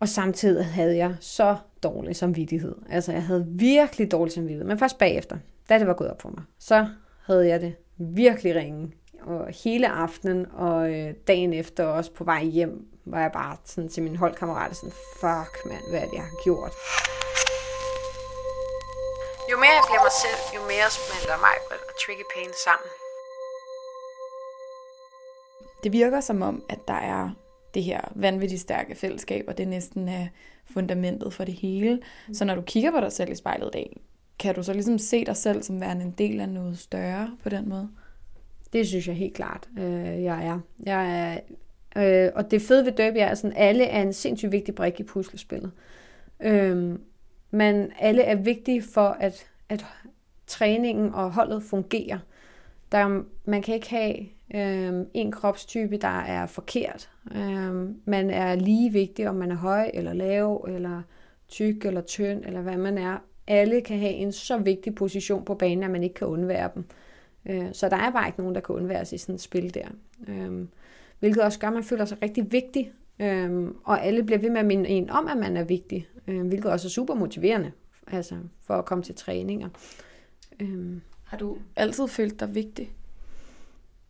[0.00, 2.74] og samtidig havde jeg så dårlig samvittighed.
[2.90, 4.66] Altså jeg havde virkelig dårlig samvittighed.
[4.66, 5.36] Men først bagefter,
[5.68, 6.86] da det var gået op for mig, så
[7.26, 8.92] havde jeg det virkelig ringe.
[9.22, 13.88] Og hele aftenen og øh, dagen efter også på vej hjem, var jeg bare sådan
[13.88, 16.72] til min holdkammerat sådan, fuck mand, hvad er det, jeg har gjort?
[19.64, 22.90] Jo mere jeg bliver mig selv, jo mere smelter mig og Tricky Pain sammen.
[25.84, 27.30] Det virker som om, at der er
[27.74, 30.26] det her vanvittigt stærke fællesskab, og det næsten er
[30.74, 32.00] fundamentet for det hele.
[32.28, 32.34] Mm.
[32.34, 34.00] Så når du kigger på dig selv i spejlet i dag,
[34.38, 37.48] kan du så ligesom se dig selv som værende en del af noget større på
[37.48, 37.88] den måde?
[38.72, 40.60] Det synes jeg helt klart, øh, jeg er.
[40.86, 41.20] Jeg
[41.96, 45.00] er øh, og det fede ved Derby er, at alle er en sindssygt vigtig brik
[45.00, 45.72] i puslespillet.
[46.42, 46.98] Øh,
[47.50, 49.86] men alle er vigtige for, at, at
[50.46, 52.18] træningen og holdet fungerer.
[52.92, 54.16] Der, man kan ikke have
[54.54, 57.10] øh, en kropstype, der er forkert.
[57.36, 61.02] Øh, man er lige vigtig, om man er høj eller lav, eller
[61.48, 63.18] tyk eller tynd, eller hvad man er.
[63.46, 66.84] Alle kan have en så vigtig position på banen, at man ikke kan undvære dem.
[67.46, 69.88] Øh, så der er bare ikke nogen, der kan undværes i sådan et spil der.
[70.28, 70.66] Øh,
[71.18, 72.92] hvilket også gør, at man føler sig rigtig vigtig.
[73.18, 76.08] Øh, og alle bliver ved med at minde en om, at man er vigtig.
[76.28, 77.72] Øh, hvilket også er super motiverende
[78.06, 79.68] altså, for at komme til træninger.
[80.60, 82.92] Øh, har du altid følt dig vigtig?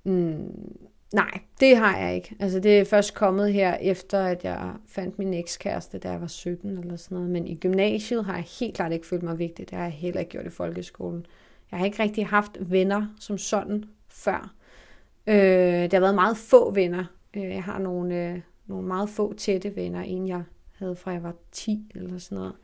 [0.04, 0.76] Mm,
[1.12, 2.37] nej, det har jeg ikke.
[2.40, 6.26] Altså, det er først kommet her, efter at jeg fandt min ekskæreste, da jeg var
[6.26, 7.30] 17 eller sådan noget.
[7.30, 9.70] Men i gymnasiet har jeg helt klart ikke følt mig vigtig.
[9.70, 11.26] Det har jeg heller ikke gjort i folkeskolen.
[11.70, 14.54] Jeg har ikke rigtig haft venner som sådan før.
[15.26, 17.04] Øh, det har været meget få venner.
[17.37, 20.02] Øh, jeg har nogle, øh, nogle meget få tætte venner.
[20.02, 20.42] En, jeg
[20.78, 22.54] havde fra jeg var 10 eller sådan noget.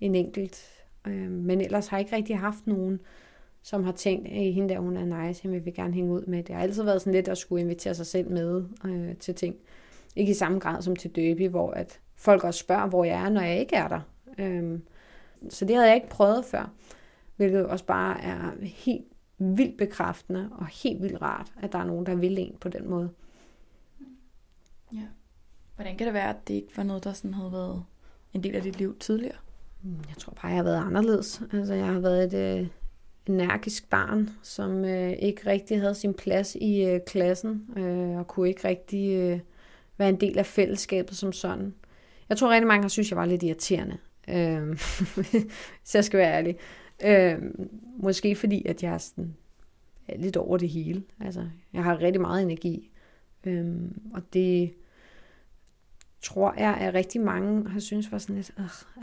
[0.00, 0.79] En enkelt.
[1.06, 3.00] Øh, men ellers har jeg ikke rigtig haft nogen
[3.62, 6.22] som har tænkt, at hende der, hun er nice, hende vil vi gerne hænge ud
[6.26, 6.42] med.
[6.42, 9.56] Det har altid været sådan lidt at skulle invitere sig selv med øh, til ting.
[10.16, 13.28] Ikke i samme grad som til Døby, hvor at folk også spørger, hvor jeg er,
[13.28, 14.00] når jeg ikke er der.
[14.38, 14.82] Øhm,
[15.48, 16.72] så det havde jeg ikke prøvet før.
[17.36, 19.04] Hvilket også bare er helt
[19.38, 22.88] vildt bekræftende og helt vildt rart, at der er nogen, der vil en på den
[22.88, 23.10] måde.
[24.92, 25.06] Ja.
[25.74, 27.84] Hvordan kan det være, at det ikke var noget, der sådan havde været
[28.32, 29.36] en del af dit liv tidligere?
[29.84, 31.42] Jeg tror bare, jeg har været anderledes.
[31.52, 32.66] Altså, jeg har været et, øh,
[33.26, 38.48] energisk barn, som øh, ikke rigtig havde sin plads i øh, klassen, øh, og kunne
[38.48, 39.40] ikke rigtig øh,
[39.98, 41.74] være en del af fællesskabet som sådan.
[42.28, 43.98] Jeg tror rigtig mange har synes, jeg var lidt irriterende,
[44.28, 44.78] øh,
[45.84, 46.56] så jeg skal være ærlig.
[47.04, 47.38] Øh,
[47.96, 49.36] måske fordi, at jeg er sådan,
[50.08, 51.02] er lidt over det hele.
[51.20, 52.90] Altså, jeg har rigtig meget energi,
[53.44, 53.66] øh,
[54.14, 54.74] og det
[56.22, 58.52] tror jeg, at rigtig mange har synes var sådan lidt,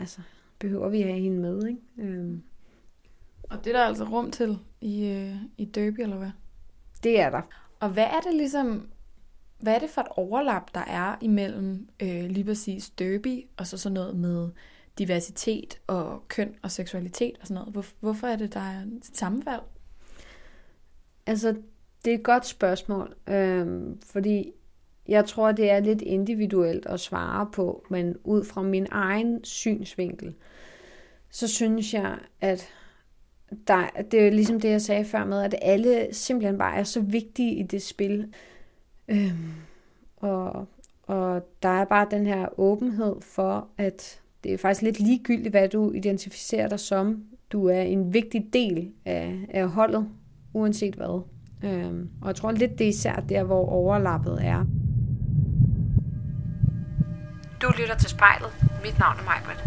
[0.00, 0.20] altså,
[0.58, 1.80] behøver vi have hende med, ikke?
[1.98, 2.38] Øh,
[3.50, 6.30] og det er der altså rum til i, øh, i Derby, eller hvad?
[7.02, 7.42] Det er der.
[7.80, 8.88] Og hvad er det ligesom,
[9.58, 13.78] hvad er det for et overlap, der er imellem øh, lige præcis Derby, og så
[13.78, 14.50] sådan noget med
[14.98, 17.72] diversitet og køn og seksualitet og sådan noget?
[17.72, 19.62] Hvor, hvorfor er det, der er et sammenfald?
[21.26, 21.56] Altså,
[22.04, 24.52] det er et godt spørgsmål, øh, fordi
[25.08, 30.34] jeg tror, det er lidt individuelt at svare på, men ud fra min egen synsvinkel,
[31.30, 32.68] så synes jeg, at
[33.66, 37.00] der, det er ligesom det, jeg sagde før med, at alle simpelthen bare er så
[37.00, 38.34] vigtige i det spil.
[39.08, 39.52] Øhm,
[40.16, 40.66] og,
[41.02, 45.68] og der er bare den her åbenhed for, at det er faktisk lidt ligegyldigt, hvad
[45.68, 47.24] du identificerer dig som.
[47.52, 50.08] Du er en vigtig del af, af holdet,
[50.52, 51.22] uanset hvad.
[51.64, 54.64] Øhm, og jeg tror lidt, det er især der, hvor overlappet er.
[57.62, 58.50] Du lytter til spejlet.
[58.84, 59.58] Mit navn er Majbrit.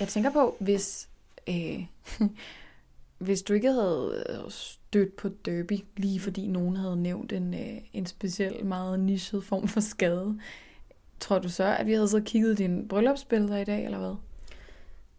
[0.00, 1.08] Jeg tænker på, hvis,
[1.48, 1.86] øh,
[3.26, 7.78] hvis du ikke havde øh, stødt på Derby, lige fordi nogen havde nævnt en, øh,
[7.92, 10.40] en speciel, meget nichet form for skade,
[11.20, 14.16] tror du så, at vi havde så kigget dine bryllupsbilleder i dag, eller hvad?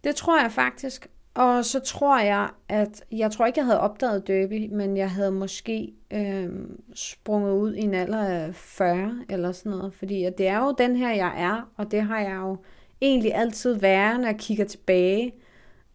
[0.04, 4.28] Det tror jeg faktisk og så tror jeg, at jeg tror ikke, jeg havde opdaget
[4.28, 6.50] Derby, men jeg havde måske øh,
[6.96, 9.94] sprunget ud i en alder af 40 eller sådan noget.
[9.94, 12.58] Fordi at det er jo den her, jeg er, og det har jeg jo
[13.02, 15.34] egentlig altid været, når jeg kigger tilbage.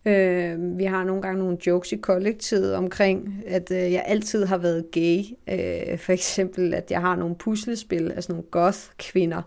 [0.05, 4.59] Øh, vi har nogle gange nogle jokes i kollektivet omkring, at øh, jeg altid har
[4.59, 5.23] været gay.
[5.49, 9.43] Øh, for eksempel, at jeg har nogle puslespil af sådan nogle goth-kvinder,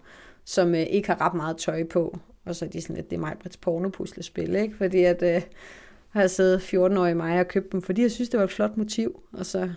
[0.45, 2.17] som øh, ikke har ret meget tøj på.
[2.45, 4.77] Og så er de sådan lidt, det er mig Brits porno-puslespil, ikke?
[4.77, 5.23] Fordi at...
[5.23, 5.41] Øh,
[6.15, 8.77] har jeg siddet 14-årig mig og købt dem, fordi jeg synes, det var et flot
[8.77, 9.21] motiv.
[9.33, 9.69] Og så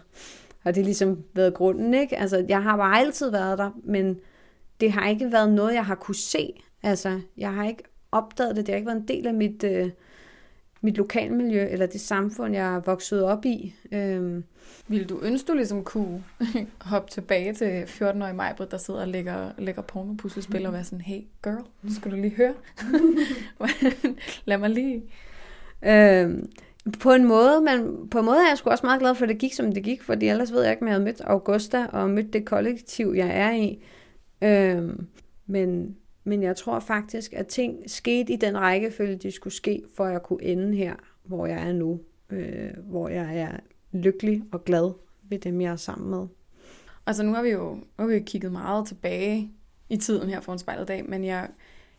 [0.59, 2.17] har det ligesom været grunden, ikke?
[2.17, 4.19] Altså, jeg har bare altid været der, men
[4.81, 6.63] det har ikke været noget, jeg har kunne se.
[6.83, 8.67] Altså, jeg har ikke opdaget det.
[8.67, 9.91] Det har ikke været en del af mit, øh,
[10.81, 13.75] mit lokalmiljø, eller det samfund, jeg er vokset op i.
[13.93, 14.45] Øhm.
[14.89, 16.25] Vil du ønske, du ligesom kunne
[16.81, 21.21] hoppe tilbage til 14-årige Majbrit, der sidder og lægger, lægger pornopuslespil og være sådan, hey
[21.43, 22.55] girl, nu skal du lige høre.
[24.45, 25.03] Lad mig lige
[25.83, 26.43] Øh,
[27.01, 29.29] på en måde, men på en måde er jeg sgu også meget glad for, at
[29.29, 31.87] det gik, som det gik, fordi ellers ved jeg ikke, om jeg havde mødt Augusta
[31.87, 33.85] og mødt det kollektiv, jeg er i.
[34.43, 34.89] Øh,
[35.47, 40.05] men, men jeg tror faktisk, at ting skete i den rækkefølge, de skulle ske, for
[40.05, 42.01] at jeg kunne ende her, hvor jeg er nu.
[42.31, 43.51] Øh, hvor jeg er
[43.93, 46.27] lykkelig og glad ved dem, jeg er sammen med.
[47.07, 49.53] Altså nu har vi jo nu har vi jo kigget meget tilbage
[49.89, 51.49] i tiden her for en spejlet dag, men jeg,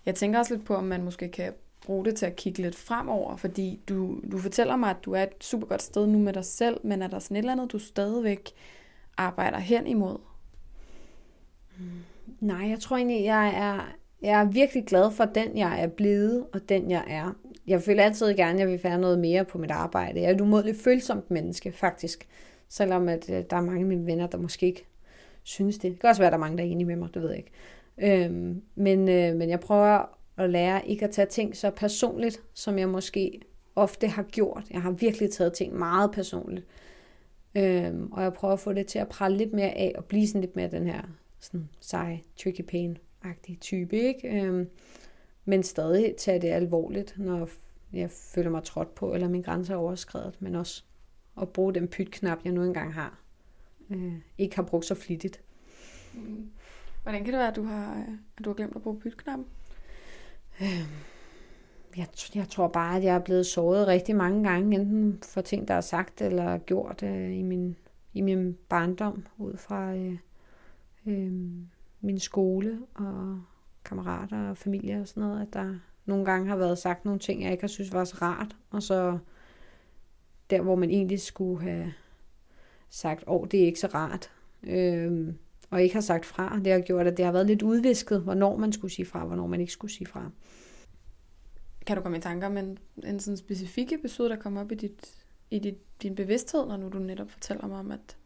[0.05, 1.53] jeg tænker også lidt på, om man måske kan
[1.89, 5.23] bruge det til at kigge lidt fremover, fordi du, du fortæller mig, at du er
[5.23, 7.71] et super godt sted nu med dig selv, men er der sådan et eller andet,
[7.71, 8.51] du stadigvæk
[9.17, 10.17] arbejder hen imod?
[11.79, 11.85] Mm,
[12.39, 16.45] nej, jeg tror egentlig, jeg er, jeg er virkelig glad for den, jeg er blevet,
[16.53, 17.35] og den, jeg er.
[17.67, 20.21] Jeg føler altid gerne, at jeg vil være noget mere på mit arbejde.
[20.21, 22.27] Jeg er et umådeligt følsomt menneske, faktisk.
[22.67, 24.85] Selvom at, øh, der er mange af mine venner, der måske ikke
[25.43, 25.91] synes det.
[25.91, 27.29] Det kan også være, at der er mange, der er enige med mig, det ved
[27.29, 28.25] jeg ikke.
[28.25, 32.79] Øhm, men, øh, men jeg prøver at lære ikke at tage ting så personligt, som
[32.79, 33.41] jeg måske
[33.75, 34.63] ofte har gjort.
[34.71, 36.67] Jeg har virkelig taget ting meget personligt.
[37.55, 40.27] Øhm, og jeg prøver at få det til at prale lidt mere af, og blive
[40.27, 41.01] sådan lidt mere den her
[41.39, 44.41] sådan sej, tricky pain-agtige type, ikke?
[44.41, 44.69] Øhm,
[45.45, 47.49] men stadig tage det alvorligt, når
[47.93, 50.83] jeg føler mig trådt på, eller min grænse er overskrevet, men også
[51.41, 53.19] at bruge den pytknap, jeg nu engang har.
[53.89, 55.41] Øh, ikke har brugt så flittigt.
[56.13, 56.49] Mm.
[57.03, 57.93] Hvordan kan det være, at du har,
[58.37, 59.45] at du har glemt at bruge pytknappen?
[60.61, 60.89] Øh,
[61.97, 65.67] jeg, jeg tror bare, at jeg er blevet såret rigtig mange gange, enten for ting,
[65.67, 67.77] der er sagt eller gjort øh, i, min,
[68.13, 70.17] i min barndom, ud fra øh,
[71.05, 71.31] øh,
[72.01, 73.41] min skole og
[73.85, 77.43] kammerater og familie og sådan noget, at der nogle gange har været sagt nogle ting,
[77.43, 79.17] jeg ikke har synes var så rart, og så
[80.49, 81.93] der, hvor man egentlig skulle have
[82.89, 84.31] sagt, åh, oh, det er ikke så rart,
[84.63, 85.33] øh,
[85.69, 88.57] og ikke har sagt fra, det har gjort, at det har været lidt udvisket, hvornår
[88.57, 90.29] man skulle sige fra, hvornår man ikke skulle sige fra.
[91.85, 94.75] Kan du komme i tanker om en, en sådan specifik episode, der kommer op i,
[94.75, 98.17] dit, i dit, din bevidsthed, når nu du netop fortæller mig om, at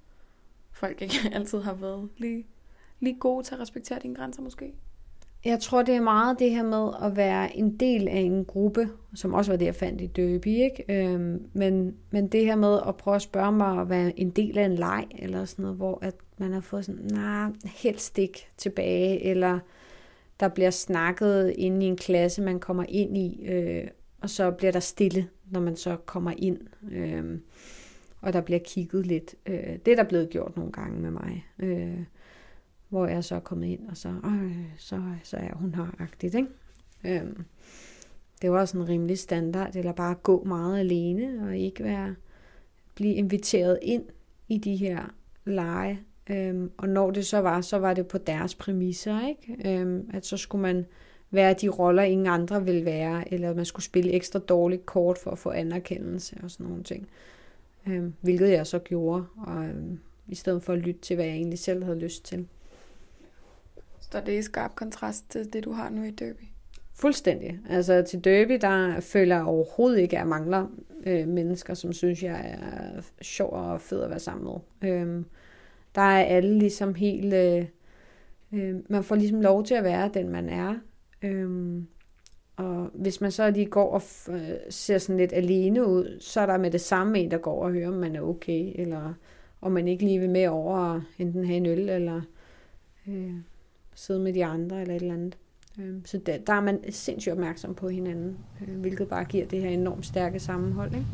[0.72, 2.48] folk ikke altid har været lige,
[3.00, 4.74] lige gode til at respektere dine grænser måske?
[5.46, 8.90] Jeg tror, det er meget det her med at være en del af en gruppe,
[9.16, 10.48] som også var det, jeg fandt i Derby.
[10.48, 10.84] Ikke?
[10.90, 14.58] Øhm, men, men det her med at prøve at spørge mig at være en del
[14.58, 18.18] af en leg, eller sådan noget, hvor at man har fået sådan, nej, nah, helst
[18.18, 19.60] ikke tilbage, eller
[20.40, 23.88] der bliver snakket inde i en klasse, man kommer ind i, øh,
[24.22, 26.60] og så bliver der stille, når man så kommer ind,
[26.92, 27.40] øh,
[28.22, 29.36] og der bliver kigget lidt.
[29.46, 32.00] Øh, det er der blevet gjort nogle gange med mig, øh,
[32.94, 36.50] hvor jeg så er kommet ind, og så, øh, så, så er hun her-agtigt, ikke?
[37.06, 37.44] Øhm,
[38.42, 42.16] det var også en rimelig standard, eller bare gå meget alene, og ikke være,
[42.96, 44.04] blive inviteret ind
[44.48, 45.14] i de her
[45.46, 49.70] lege, Øhm, og når det så var, så var det på deres præmisser, ikke?
[49.70, 50.86] Øhm, at så skulle man
[51.32, 55.32] være de roller, ingen andre ville være, eller man skulle spille ekstra dårligt kort for
[55.32, 57.08] at få anerkendelse og sådan nogle ting.
[57.88, 61.36] Øhm, hvilket jeg så gjorde, og, øhm, i stedet for at lytte til, hvad jeg
[61.36, 62.48] egentlig selv havde lyst til.
[64.14, 66.44] Så det i skarp kontrast til det, du har nu i Derby?
[66.96, 67.60] Fuldstændig.
[67.70, 70.68] Altså til Derby, der føler jeg overhovedet ikke, at jeg mangler
[71.06, 74.90] øh, mennesker, som synes, jeg er sjov og fed at være sammen med.
[74.92, 75.24] Øh,
[75.96, 77.34] der er alle ligesom helt...
[77.34, 77.66] Øh,
[78.52, 80.76] øh, man får ligesom lov til at være den, man er.
[81.22, 81.82] Øh,
[82.56, 86.42] og hvis man så lige går og f- øh, ser sådan lidt alene ud, så
[86.42, 89.14] er der med det samme en, der går og hører, om man er okay, eller
[89.62, 92.22] om man ikke lige vil med over og enten have en øl, eller
[93.08, 93.34] øh,
[93.96, 95.38] sidde med de andre, eller et eller andet.
[95.80, 99.62] Øh, så der, der er man sindssygt opmærksom på hinanden, øh, hvilket bare giver det
[99.62, 100.94] her enormt stærke sammenhold.
[100.94, 101.06] Ikke?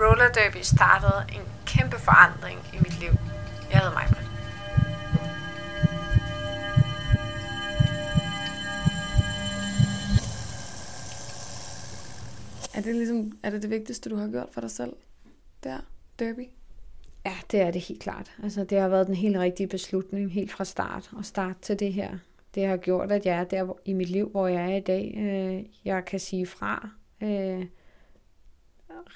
[0.00, 3.10] Roller derby startede en kæmpe forandring i mit liv.
[3.70, 4.20] Jeg hedder mig.
[12.90, 14.92] det ligesom, er det det vigtigste, du har gjort for dig selv?
[15.64, 15.78] Der,
[16.18, 16.59] Derby?
[17.24, 18.32] Ja, det er det helt klart.
[18.42, 21.92] Altså, det har været den helt rigtige beslutning helt fra start og start til det
[21.92, 22.18] her.
[22.54, 25.14] Det har gjort, at jeg er der i mit liv, hvor jeg er i dag.
[25.18, 26.88] Øh, jeg kan sige fra
[27.22, 27.66] øh,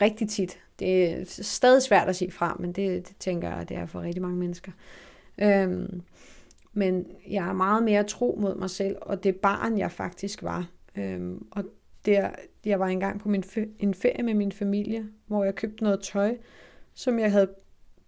[0.00, 0.58] rigtig tit.
[0.78, 4.00] Det er stadig svært at sige fra, men det, det tænker jeg, det er for
[4.00, 4.72] rigtig mange mennesker.
[5.38, 6.02] Øhm,
[6.72, 10.68] men jeg er meget mere tro mod mig selv, og det barn, jeg faktisk var.
[10.96, 11.64] Øhm, og
[12.06, 12.30] der,
[12.64, 13.44] jeg var engang på min
[13.78, 16.36] en ferie med min familie, hvor jeg købte noget tøj,
[16.94, 17.48] som jeg havde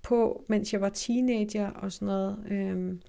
[0.06, 2.38] på, mens jeg var teenager og sådan noget.
[2.50, 3.00] Øhm,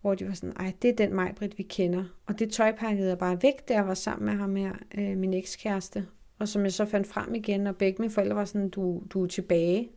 [0.00, 2.04] hvor de var sådan, ej, det er den Majbrit, vi kender.
[2.26, 5.16] Og det tøj pakkede jeg bare væk, da jeg var sammen med ham her, øh,
[5.16, 6.06] min ekskæreste.
[6.38, 9.22] Og som jeg så fandt frem igen, og begge mine forældre var sådan, du, du
[9.22, 9.90] er tilbage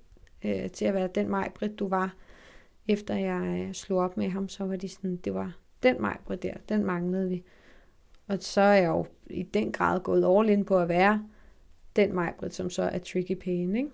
[0.45, 2.15] øh, til at være den Majbrit, du var.
[2.87, 6.43] Efter jeg øh, slog op med ham, så var de sådan, det var den Majbrit
[6.43, 7.43] der, den manglede vi.
[8.27, 11.23] Og så er jeg jo i den grad gået all in på at være
[11.95, 13.89] den Majbrit, som så er Tricky Pain, ikke?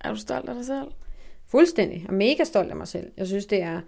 [0.00, 0.88] Er du stolt af dig selv?
[1.46, 2.06] Fuldstændig.
[2.08, 3.12] Er mega stolt af mig selv.
[3.16, 3.80] Jeg synes, det er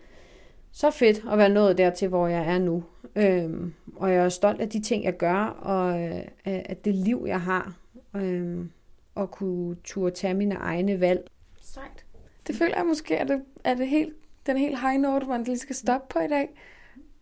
[0.73, 2.85] så fedt at være nået dertil, hvor jeg er nu.
[3.16, 7.25] Øhm, og jeg er stolt af de ting, jeg gør, og øh, af det liv,
[7.27, 7.75] jeg har.
[8.16, 8.70] Øhm,
[9.14, 11.31] og kunne turde tage mine egne valg.
[11.61, 12.05] Sejt.
[12.46, 14.14] Det føler jeg måske, at det, er det helt,
[14.46, 16.49] den helt high note, man lige skal stoppe på i dag.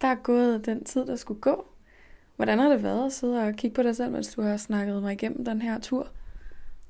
[0.00, 1.66] Der er gået den tid, der skulle gå.
[2.36, 5.02] Hvordan har det været at sidde og kigge på dig selv, mens du har snakket
[5.02, 6.08] mig igennem den her tur?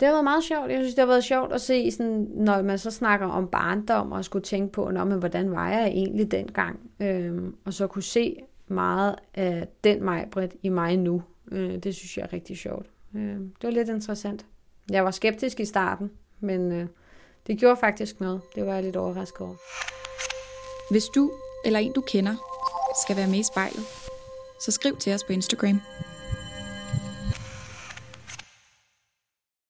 [0.01, 0.71] Det har været meget sjovt.
[0.71, 4.13] Jeg synes, det har været sjovt at se, sådan, når man så snakker om barndom,
[4.13, 6.81] og skulle tænke på, Nå, men hvordan var jeg egentlig dengang?
[7.01, 8.37] Øhm, og så kunne se
[8.69, 11.23] meget af den mig, Britt, i mig nu.
[11.53, 12.87] Øh, det synes jeg er rigtig sjovt.
[13.15, 14.47] Øh, det var lidt interessant.
[14.91, 16.87] Jeg var skeptisk i starten, men øh,
[17.47, 18.41] det gjorde faktisk noget.
[18.55, 19.55] Det var jeg lidt overrasket over.
[20.91, 21.31] Hvis du
[21.65, 22.35] eller en, du kender,
[23.05, 23.85] skal være med i spejlet,
[24.61, 25.81] så skriv til os på Instagram.